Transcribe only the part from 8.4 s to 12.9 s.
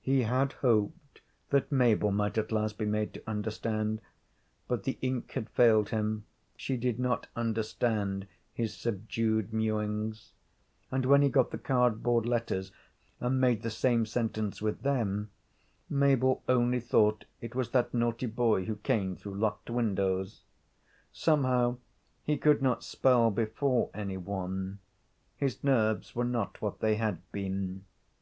his subdued mewings, and when he got the cardboard letters